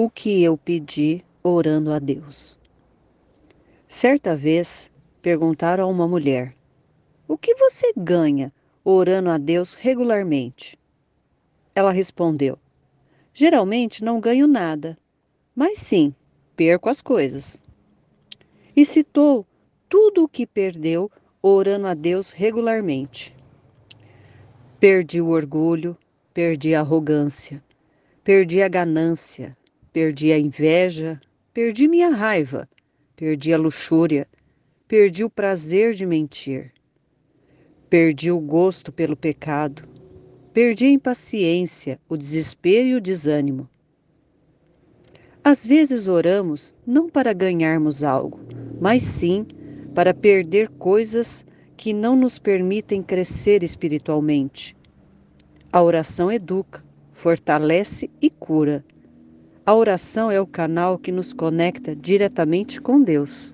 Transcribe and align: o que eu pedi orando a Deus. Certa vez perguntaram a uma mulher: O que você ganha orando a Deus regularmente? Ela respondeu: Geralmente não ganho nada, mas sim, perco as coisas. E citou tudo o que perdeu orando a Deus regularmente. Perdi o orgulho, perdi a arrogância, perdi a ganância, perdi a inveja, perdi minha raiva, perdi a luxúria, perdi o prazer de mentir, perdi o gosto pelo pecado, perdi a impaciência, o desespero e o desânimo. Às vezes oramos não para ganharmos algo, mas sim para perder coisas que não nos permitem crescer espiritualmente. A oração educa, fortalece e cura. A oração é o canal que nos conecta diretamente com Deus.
o 0.00 0.08
que 0.08 0.44
eu 0.44 0.56
pedi 0.56 1.24
orando 1.42 1.92
a 1.92 1.98
Deus. 1.98 2.56
Certa 3.88 4.36
vez 4.36 4.92
perguntaram 5.20 5.82
a 5.82 5.86
uma 5.88 6.06
mulher: 6.06 6.54
O 7.26 7.36
que 7.36 7.52
você 7.56 7.92
ganha 7.96 8.52
orando 8.84 9.28
a 9.28 9.36
Deus 9.36 9.74
regularmente? 9.74 10.78
Ela 11.74 11.90
respondeu: 11.90 12.56
Geralmente 13.34 14.04
não 14.04 14.20
ganho 14.20 14.46
nada, 14.46 14.96
mas 15.52 15.80
sim, 15.80 16.14
perco 16.54 16.88
as 16.88 17.02
coisas. 17.02 17.60
E 18.76 18.84
citou 18.84 19.44
tudo 19.88 20.22
o 20.22 20.28
que 20.28 20.46
perdeu 20.46 21.10
orando 21.42 21.88
a 21.88 21.94
Deus 21.94 22.30
regularmente. 22.30 23.34
Perdi 24.78 25.20
o 25.20 25.30
orgulho, 25.30 25.98
perdi 26.32 26.72
a 26.72 26.82
arrogância, 26.82 27.60
perdi 28.22 28.62
a 28.62 28.68
ganância, 28.68 29.58
perdi 29.92 30.32
a 30.32 30.38
inveja, 30.38 31.20
perdi 31.52 31.88
minha 31.88 32.10
raiva, 32.10 32.68
perdi 33.16 33.52
a 33.52 33.58
luxúria, 33.58 34.26
perdi 34.86 35.24
o 35.24 35.30
prazer 35.30 35.94
de 35.94 36.06
mentir, 36.06 36.72
perdi 37.90 38.30
o 38.30 38.38
gosto 38.38 38.92
pelo 38.92 39.16
pecado, 39.16 39.88
perdi 40.52 40.86
a 40.86 40.90
impaciência, 40.90 41.98
o 42.08 42.16
desespero 42.16 42.88
e 42.88 42.94
o 42.94 43.00
desânimo. 43.00 43.68
Às 45.42 45.64
vezes 45.64 46.08
oramos 46.08 46.74
não 46.86 47.08
para 47.08 47.32
ganharmos 47.32 48.02
algo, 48.02 48.40
mas 48.80 49.02
sim 49.02 49.46
para 49.94 50.12
perder 50.12 50.68
coisas 50.68 51.44
que 51.76 51.92
não 51.92 52.14
nos 52.14 52.38
permitem 52.38 53.02
crescer 53.02 53.62
espiritualmente. 53.62 54.76
A 55.72 55.82
oração 55.82 56.30
educa, 56.30 56.84
fortalece 57.12 58.10
e 58.20 58.28
cura. 58.30 58.84
A 59.68 59.74
oração 59.74 60.30
é 60.30 60.40
o 60.40 60.46
canal 60.46 60.98
que 60.98 61.12
nos 61.12 61.34
conecta 61.34 61.94
diretamente 61.94 62.80
com 62.80 63.02
Deus. 63.02 63.52